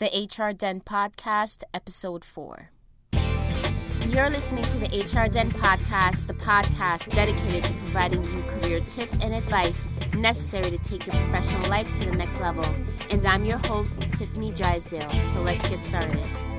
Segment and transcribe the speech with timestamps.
[0.00, 2.68] the HR Den Podcast, Episode 4.
[4.06, 9.18] You're listening to the HR Den Podcast, the podcast dedicated to providing you career tips
[9.22, 12.64] and advice necessary to take your professional life to the next level.
[13.10, 15.10] And I'm your host, Tiffany Drysdale.
[15.10, 16.49] So let's get started.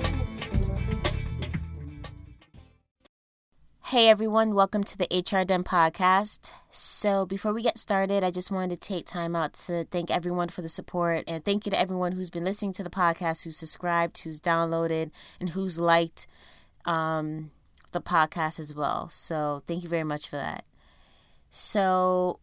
[3.91, 6.49] Hey everyone, welcome to the HR Den podcast.
[6.69, 10.47] So, before we get started, I just wanted to take time out to thank everyone
[10.47, 13.57] for the support and thank you to everyone who's been listening to the podcast, who's
[13.57, 16.25] subscribed, who's downloaded, and who's liked
[16.85, 17.51] um,
[17.91, 19.09] the podcast as well.
[19.09, 20.63] So, thank you very much for that.
[21.49, 22.39] So,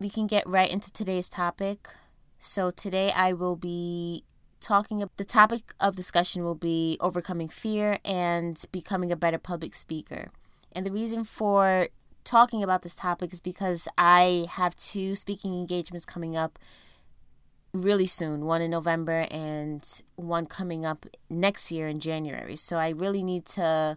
[0.00, 1.90] we can get right into today's topic.
[2.38, 4.24] So, today I will be
[4.60, 10.28] talking the topic of discussion will be overcoming fear and becoming a better public speaker.
[10.76, 11.88] And the reason for
[12.22, 16.58] talking about this topic is because I have two speaking engagements coming up
[17.72, 22.56] really soon one in November and one coming up next year in January.
[22.56, 23.96] So I really need to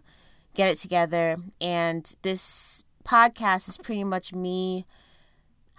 [0.54, 1.36] get it together.
[1.60, 4.86] And this podcast is pretty much me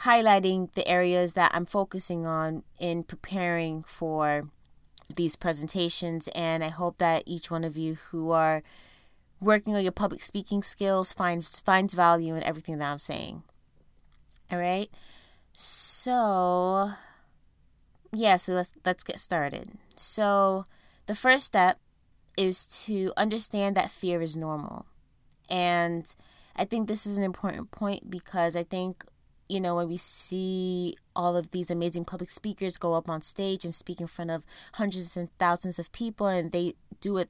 [0.01, 4.43] highlighting the areas that I'm focusing on in preparing for
[5.15, 6.29] these presentations.
[6.35, 8.61] And I hope that each one of you who are
[9.41, 13.43] working on your public speaking skills finds finds value in everything that I'm saying.
[14.51, 14.89] All right.
[15.53, 16.91] So
[18.13, 19.71] yeah, so let's let's get started.
[19.95, 20.65] So
[21.07, 21.79] the first step
[22.37, 24.85] is to understand that fear is normal.
[25.49, 26.13] And
[26.55, 29.03] I think this is an important point because I think
[29.49, 33.65] you know, when we see all of these amazing public speakers go up on stage
[33.65, 37.29] and speak in front of hundreds and thousands of people and they do it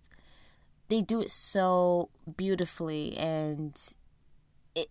[0.92, 3.94] they do it so beautifully and
[4.75, 4.88] it,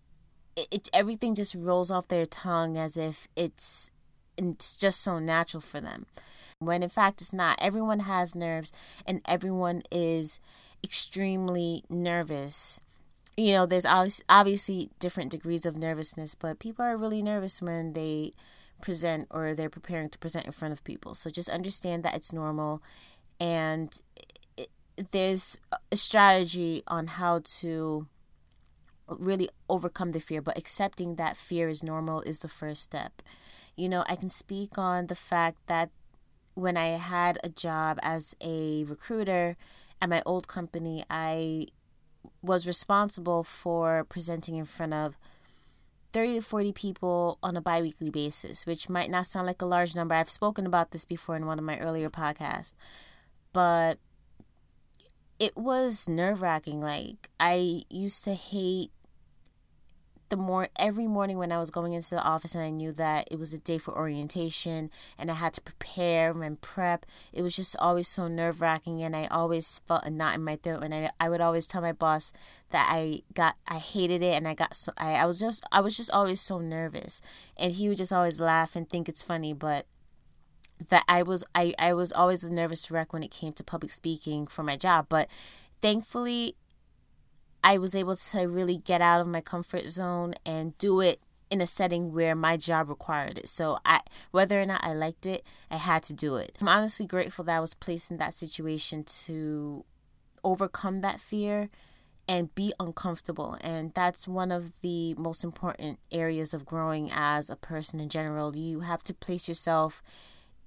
[0.57, 3.91] it, it everything just rolls off their tongue as if it's
[4.39, 6.07] it's just so natural for them.
[6.59, 7.59] When in fact it's not.
[7.61, 8.73] Everyone has nerves
[9.07, 10.41] and everyone is
[10.83, 12.81] extremely nervous.
[13.37, 13.87] You know there's
[14.27, 18.33] obviously different degrees of nervousness but people are really nervous when they
[18.81, 21.13] present or they're preparing to present in front of people.
[21.13, 22.83] So just understand that it's normal
[23.39, 24.01] and
[25.11, 25.59] there's
[25.91, 28.07] a strategy on how to
[29.09, 33.23] really overcome the fear, but accepting that fear is normal is the first step.
[33.77, 35.91] You know, I can speak on the fact that
[36.55, 39.57] when I had a job as a recruiter
[40.01, 41.67] at my old company, I
[42.43, 45.17] was responsible for presenting in front of
[46.13, 49.95] 30 to 40 people on a biweekly basis, which might not sound like a large
[49.95, 50.15] number.
[50.15, 52.75] I've spoken about this before in one of my earlier podcasts.
[53.53, 53.99] But
[55.41, 56.81] it was nerve wracking.
[56.81, 58.93] Like I used to hate
[60.29, 63.27] the more every morning when I was going into the office and I knew that
[63.33, 67.05] it was a day for orientation and I had to prepare and prep.
[67.33, 70.55] It was just always so nerve wracking and I always felt a knot in my
[70.55, 72.33] throat and I, I would always tell my boss
[72.71, 75.81] that I got I hated it and I got so I, I was just I
[75.81, 77.21] was just always so nervous
[77.57, 79.87] and he would just always laugh and think it's funny but
[80.89, 83.93] that I was I, I was always a nervous wreck when it came to public
[83.93, 85.07] speaking for my job.
[85.09, 85.29] But
[85.81, 86.57] thankfully
[87.63, 91.21] I was able to really get out of my comfort zone and do it
[91.51, 93.49] in a setting where my job required it.
[93.49, 96.57] So I whether or not I liked it, I had to do it.
[96.61, 99.85] I'm honestly grateful that I was placed in that situation to
[100.43, 101.69] overcome that fear
[102.29, 103.59] and be uncomfortable.
[103.61, 108.57] And that's one of the most important areas of growing as a person in general.
[108.57, 110.01] You have to place yourself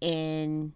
[0.04, 0.74] in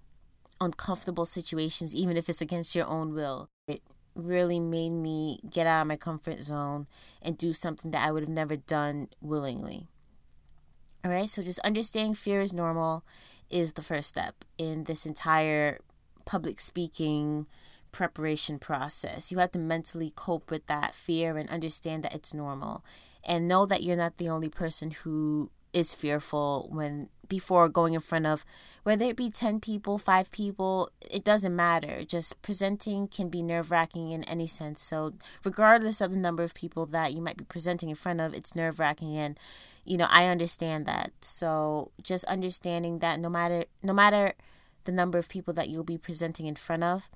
[0.61, 3.49] uncomfortable situations, even if it's against your own will.
[3.67, 3.81] It
[4.15, 6.87] really made me get out of my comfort zone
[7.21, 9.87] and do something that I would have never done willingly.
[11.03, 13.03] All right, so just understanding fear is normal
[13.49, 15.79] is the first step in this entire
[16.25, 17.47] public speaking
[17.91, 19.31] preparation process.
[19.31, 22.83] You have to mentally cope with that fear and understand that it's normal
[23.25, 27.99] and know that you're not the only person who is fearful when before going in
[27.99, 28.45] front of
[28.83, 32.03] whether it be 10 people 5 people it doesn't matter.
[32.03, 34.81] Just presenting can be nerve-wracking in any sense.
[34.81, 35.13] So
[35.43, 38.55] regardless of the number of people that you might be presenting in front of it's
[38.55, 39.39] nerve-wracking and
[39.85, 41.11] you know i understand that.
[41.21, 44.33] So just understanding that no matter no matter
[44.85, 47.09] the number of people that you'll be presenting in front of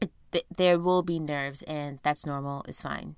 [0.00, 2.64] it, th- there will be nerves and that's normal.
[2.68, 3.16] It's fine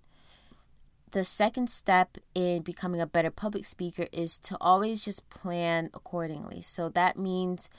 [1.12, 6.60] the second step in becoming a better public speaker is to always just plan accordingly.
[6.60, 7.70] So that means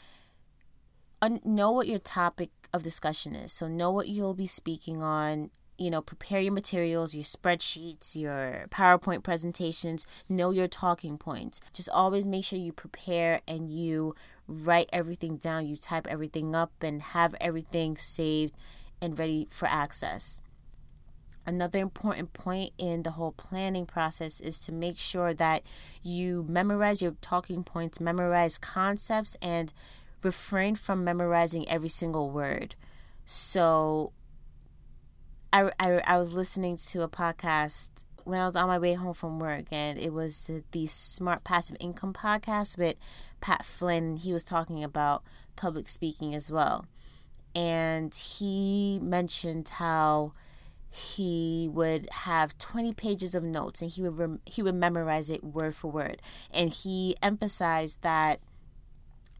[1.43, 3.51] know what your topic of discussion is.
[3.51, 8.65] So know what you'll be speaking on you know, prepare your materials, your spreadsheets, your
[8.69, 11.61] PowerPoint presentations, know your talking points.
[11.71, 14.15] Just always make sure you prepare and you
[14.47, 18.55] write everything down, you type everything up, and have everything saved
[19.01, 20.41] and ready for access.
[21.47, 25.63] Another important point in the whole planning process is to make sure that
[26.03, 29.71] you memorize your talking points, memorize concepts, and
[30.23, 32.75] refrain from memorizing every single word.
[33.23, 34.11] So,
[35.53, 39.13] I, I, I was listening to a podcast when I was on my way home
[39.13, 42.95] from work, and it was the Smart Passive Income podcast with
[43.39, 44.17] Pat Flynn.
[44.17, 45.23] He was talking about
[45.55, 46.85] public speaking as well.
[47.55, 50.33] And he mentioned how
[50.89, 55.43] he would have 20 pages of notes and he would rem- he would memorize it
[55.43, 58.39] word for word and he emphasized that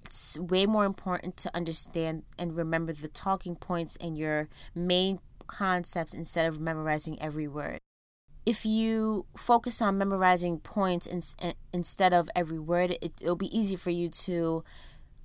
[0.08, 6.14] it's way more important to understand and remember the talking points and your main concepts
[6.14, 7.80] instead of memorizing every word.
[8.46, 11.22] If you focus on memorizing points in,
[11.74, 14.64] instead of every word, it, it'll be easy for you to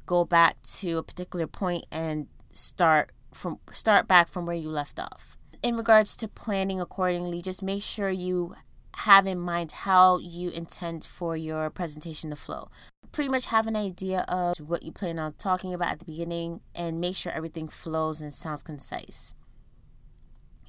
[0.04, 4.98] go back to a particular point and start from start back from where you left
[4.98, 5.36] off.
[5.62, 8.56] In regards to planning accordingly, just make sure you
[8.97, 12.69] have in mind how you intend for your presentation to flow.
[13.12, 16.62] Pretty much have an idea of what you plan on talking about at the beginning
[16.75, 19.37] and make sure everything flows and sounds concise.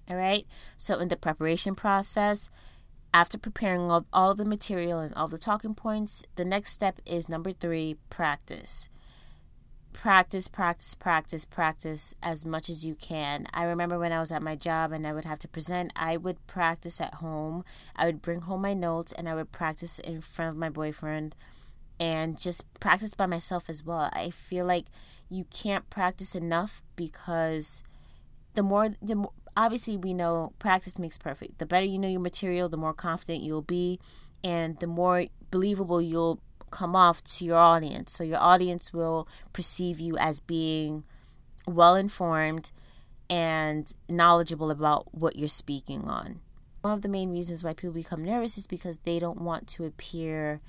[0.08, 0.46] All right.
[0.78, 2.52] So, in the preparation process,
[3.14, 7.28] after preparing all, all the material and all the talking points, the next step is
[7.28, 8.90] number three practice.
[9.94, 13.48] Practice, practice, practice, practice as much as you can.
[13.54, 16.18] I remember when I was at my job and I would have to present, I
[16.18, 17.64] would practice at home.
[17.96, 21.36] I would bring home my notes and I would practice in front of my boyfriend
[22.00, 24.10] and just practice by myself as well.
[24.12, 24.88] I feel like
[25.30, 27.84] you can't practice enough because
[28.56, 31.60] the more the more, obviously we know practice makes perfect.
[31.60, 34.00] The better you know your material, the more confident you'll be
[34.44, 36.40] and the more believable you'll
[36.74, 38.12] come off to your audience.
[38.12, 41.04] So your audience will perceive you as being
[41.68, 42.72] well informed
[43.30, 46.42] and knowledgeable about what you're speaking on.
[46.82, 49.86] One of the main reasons why people become nervous is because they don't want to
[49.86, 50.60] appear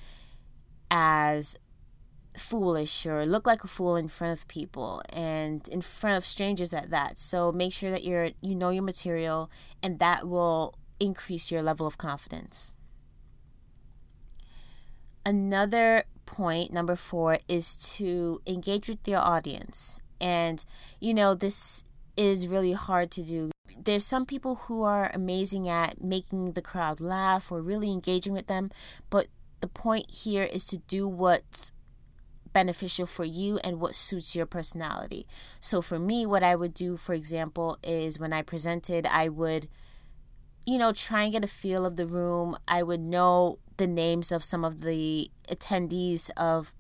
[0.91, 1.57] as
[2.37, 6.75] foolish or look like a fool in front of people and in front of strangers
[6.75, 7.19] at that.
[7.19, 9.51] So make sure that you're you know your material
[9.83, 12.75] and that will increase your level of confidence.
[15.27, 20.01] Another point, number 4, is to engage with your audience.
[20.21, 20.65] And
[21.01, 21.85] you know, this
[22.17, 23.51] is really hard to do.
[23.77, 28.47] There's some people who are amazing at making the crowd laugh or really engaging with
[28.47, 28.71] them,
[29.11, 29.29] but
[29.61, 31.73] the point here is to do what's
[32.53, 35.27] beneficial for you and what suits your personality.
[35.61, 39.69] So for me, what I would do, for example, is when I presented, I would,
[40.67, 42.57] you know, try and get a feel of the room.
[42.67, 46.75] I would know the names of some of the attendees of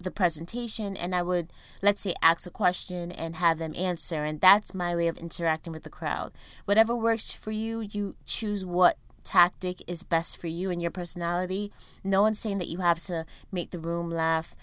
[0.00, 1.52] the presentation and I would,
[1.82, 4.24] let's say, ask a question and have them answer.
[4.24, 6.32] And that's my way of interacting with the crowd.
[6.64, 11.72] Whatever works for you, you choose what tactic is best for you and your personality.
[12.04, 14.56] No one's saying that you have to make the room laugh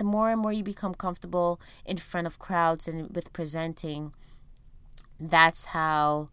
[0.00, 4.14] the more and more you become comfortable in front of crowds and with presenting,
[5.20, 6.26] that's how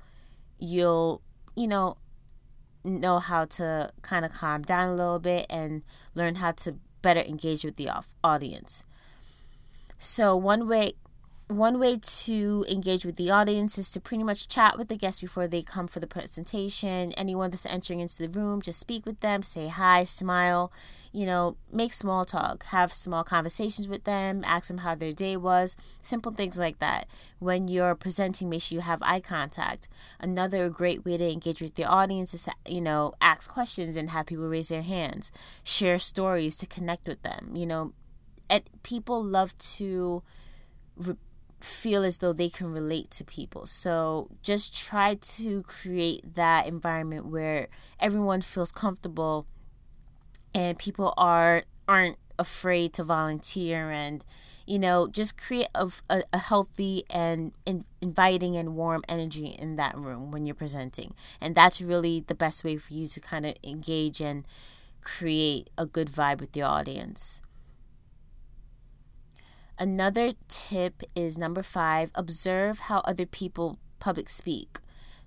[0.58, 1.22] you'll,
[1.58, 1.98] you know,
[2.84, 5.82] know how to kind of calm down a little bit and
[6.14, 7.90] learn how to better engage with the
[8.24, 8.86] audience.
[9.98, 10.94] So, one way
[11.48, 15.22] one way to engage with the audience is to pretty much chat with the guests
[15.22, 17.14] before they come for the presentation.
[17.14, 20.74] Anyone that's entering into the room, just speak with them, say hi, smile,
[21.14, 25.38] you know, make small talk, have small conversations with them, ask them how their day
[25.38, 27.08] was, simple things like that.
[27.40, 29.88] When you're presenting, make sure you have eye contact.
[30.20, 34.26] Another great way to engage with the audience is, you know, ask questions and have
[34.26, 35.32] people raise their hands,
[35.64, 37.56] share stories to connect with them.
[37.56, 37.94] You know,
[38.50, 40.24] and people love to.
[40.98, 41.16] Re-
[41.60, 43.66] feel as though they can relate to people.
[43.66, 47.68] So just try to create that environment where
[48.00, 49.46] everyone feels comfortable
[50.54, 54.24] and people are aren't afraid to volunteer and
[54.66, 59.76] you know just create a, a, a healthy and in, inviting and warm energy in
[59.76, 63.46] that room when you're presenting and that's really the best way for you to kind
[63.46, 64.46] of engage and
[65.02, 67.42] create a good vibe with your audience
[69.80, 74.80] Another tip is number five observe how other people public speak.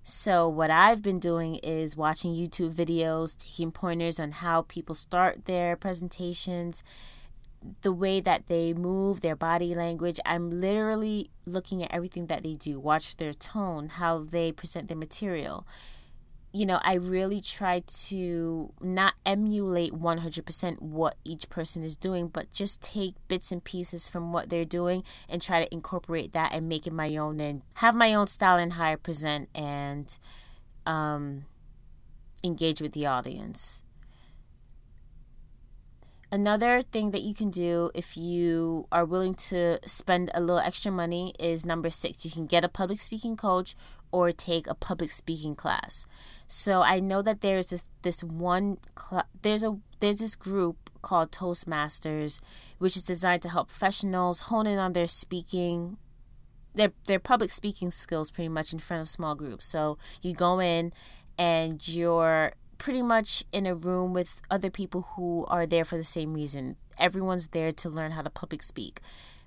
[0.02, 5.44] So, what I've been doing is watching YouTube videos, taking pointers on how people start
[5.44, 6.82] their presentations,
[7.82, 10.18] the way that they move, their body language.
[10.26, 14.96] I'm literally looking at everything that they do, watch their tone, how they present their
[14.96, 15.64] material.
[16.52, 22.50] You know, I really try to not emulate 100% what each person is doing, but
[22.52, 26.68] just take bits and pieces from what they're doing and try to incorporate that and
[26.68, 30.18] make it my own and have my own style and how I present and
[30.86, 31.44] um,
[32.42, 33.84] engage with the audience.
[36.32, 40.92] Another thing that you can do if you are willing to spend a little extra
[40.92, 42.24] money is number six.
[42.24, 43.74] You can get a public speaking coach
[44.12, 46.06] or take a public speaking class.
[46.48, 51.30] So I know that there's this this one cl- there's a there's this group called
[51.30, 52.40] Toastmasters,
[52.78, 55.98] which is designed to help professionals hone in on their speaking
[56.74, 59.66] their their public speaking skills pretty much in front of small groups.
[59.66, 60.92] So you go in
[61.38, 66.02] and you're pretty much in a room with other people who are there for the
[66.04, 66.76] same reason.
[66.98, 69.00] Everyone's there to learn how to public speak.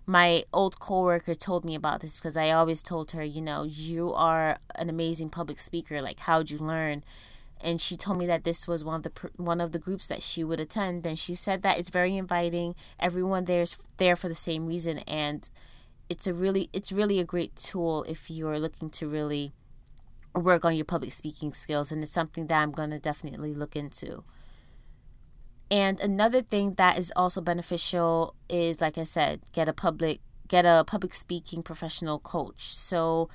[0.06, 4.14] My old coworker told me about this because I always told her, you know, you
[4.14, 6.02] are an amazing public speaker.
[6.02, 7.04] Like, how'd you learn?
[7.62, 10.22] And she told me that this was one of the one of the groups that
[10.22, 11.06] she would attend.
[11.06, 12.76] And she said that it's very inviting.
[13.00, 15.50] Everyone there's there for the same reason, and
[16.10, 19.54] it's a really it's really a great tool if you're looking to really
[20.36, 24.24] work on your public speaking skills and it's something that I'm to definitely look into.
[25.74, 30.66] And another thing that is also beneficial is like I said, get a public get
[30.66, 32.62] a public speaking professional coach.
[32.62, 33.28] So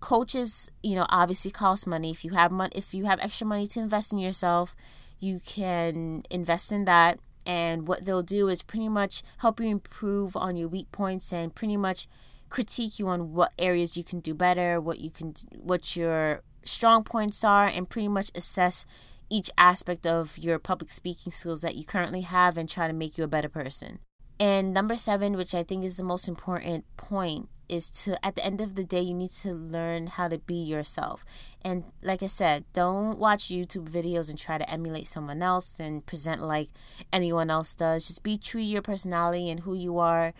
[0.00, 2.10] coaches, you know, obviously cost money.
[2.10, 4.74] If you have money if you have extra money to invest in yourself,
[5.20, 10.36] you can invest in that and what they'll do is pretty much help you improve
[10.36, 12.08] on your weak points and pretty much
[12.48, 17.04] critique you on what areas you can do better, what you can what your strong
[17.04, 18.86] points are and pretty much assess
[19.30, 23.18] each aspect of your public speaking skills that you currently have and try to make
[23.18, 23.98] you a better person.
[24.40, 28.44] And number 7, which I think is the most important point, is to at the
[28.44, 31.24] end of the day you need to learn how to be yourself.
[31.62, 36.06] And like I said, don't watch YouTube videos and try to emulate someone else and
[36.06, 36.68] present like
[37.12, 38.08] anyone else does.
[38.08, 40.32] Just be true to your personality and who you are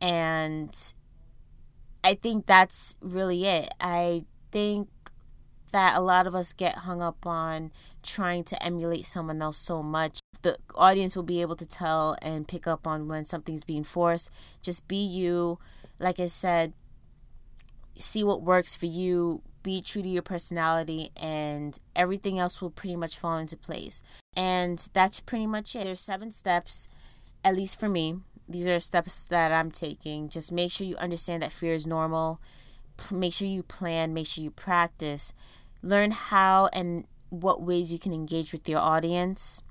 [0.00, 0.94] and
[2.02, 3.72] I think that's really it.
[3.80, 4.88] I think
[5.72, 9.82] that a lot of us get hung up on trying to emulate someone else so
[9.82, 10.20] much.
[10.42, 14.30] The audience will be able to tell and pick up on when something's being forced.
[14.62, 15.58] Just be you.
[15.98, 16.72] Like I said,
[17.96, 19.42] see what works for you.
[19.62, 24.02] Be true to your personality, and everything else will pretty much fall into place.
[24.34, 25.84] And that's pretty much it.
[25.84, 26.88] There's seven steps,
[27.44, 30.28] at least for me, these are steps that I'm taking.
[30.28, 32.40] Just make sure you understand that fear is normal.
[33.10, 35.32] Make sure you plan, make sure you practice.
[35.82, 39.62] Learn how and what ways you can engage with your audience.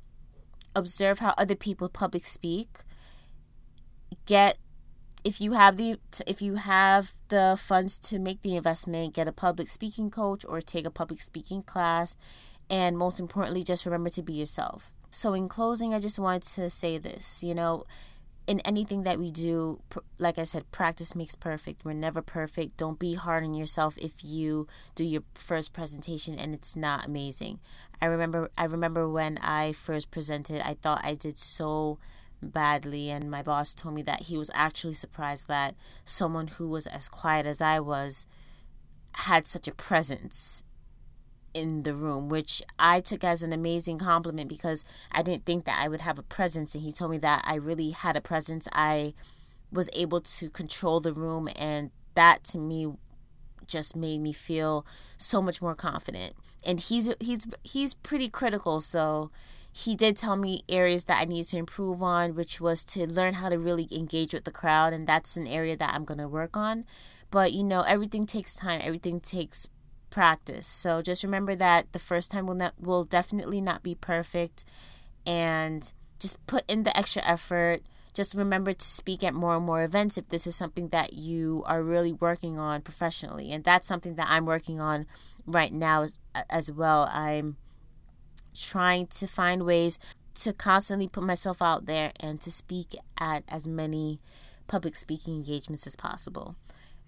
[0.76, 2.70] Observe how other people public speak.
[4.26, 4.58] Get
[5.24, 9.32] if you have the if you have the funds to make the investment, get a
[9.32, 12.18] public speaking coach or take a public speaking class.
[12.70, 14.92] And most importantly, just remember to be yourself.
[15.12, 17.86] So, in closing, I just wanted to say this you know,
[18.48, 19.82] in anything that we do,
[20.18, 21.86] like I said, practice makes perfect.
[21.86, 22.78] We're never perfect.
[22.78, 27.60] Don't be hard on yourself if you do your first presentation and it's not amazing.
[28.02, 32.00] I remember I remember when I first presented, I thought I did so
[32.42, 36.88] badly and my boss told me that he was actually surprised that someone who was
[36.88, 38.28] as quiet as I was
[39.14, 40.64] had such a presence
[41.54, 45.80] in the room, which I took as an amazing compliment because I didn't think that
[45.82, 46.76] I would have a presence.
[46.76, 48.68] And he told me that I really had a presence.
[48.74, 49.14] I
[49.72, 52.94] was able to control the room, and that to me
[53.68, 54.86] just made me feel
[55.18, 56.34] so much more confident.
[56.66, 59.32] And he's he's he's pretty critical, so
[59.74, 63.36] he did tell me areas that I needed to improve on, which was to learn
[63.36, 66.58] how to really engage with the crowd, and that's an area that I'm gonna work
[66.58, 66.86] on.
[67.32, 68.82] But you know, everything takes time.
[68.84, 69.68] Everything takes
[70.12, 70.68] practice.
[70.68, 74.64] So just remember that the first time will not will definitely not be perfect
[75.26, 77.82] and just put in the extra effort.
[78.14, 81.64] Just remember to speak at more and more events if this is something that you
[81.66, 83.52] are really working on professionally.
[83.52, 85.06] And that's something that I'm working on
[85.48, 86.18] right now as,
[86.50, 87.10] as well.
[87.12, 87.56] I'm
[88.54, 89.98] trying to find ways
[90.36, 94.20] to constantly put myself out there and to speak at as many
[94.68, 96.56] public speaking engagements as possible.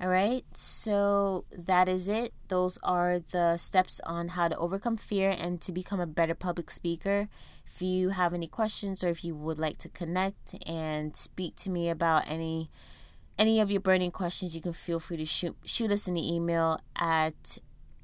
[0.04, 2.34] All right, so that is it.
[2.50, 6.72] Those are the steps on how to overcome fear and to become a better public
[6.72, 7.30] speaker.
[7.66, 11.70] If you have any questions or if you would like to connect and speak to
[11.70, 12.70] me about any
[13.40, 16.82] any of your burning questions, you can feel free to shoot shoot us an email
[16.98, 17.58] at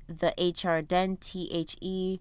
[0.07, 2.19] the HR Den T H E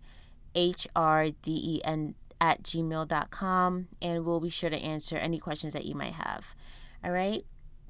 [0.56, 5.72] H R D E N at gmail.com and we'll be sure to answer any questions
[5.72, 6.56] that you might have.
[7.04, 7.44] All right.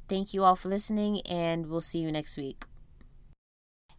[0.09, 2.65] Thank you all for listening, and we'll see you next week.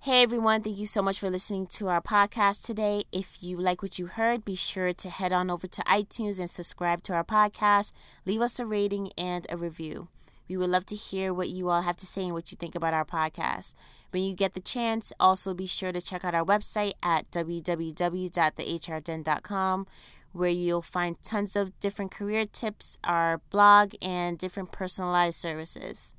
[0.03, 3.03] Hey everyone, thank you so much for listening to our podcast today.
[3.11, 6.49] If you like what you heard, be sure to head on over to iTunes and
[6.49, 7.91] subscribe to our podcast.
[8.25, 10.07] Leave us a rating and a review.
[10.47, 12.75] We would love to hear what you all have to say and what you think
[12.75, 13.75] about our podcast.
[14.11, 19.87] When you get the chance, also be sure to check out our website at www.thehrden.com
[20.31, 26.13] where you'll find tons of different career tips, our blog, and different personalized services.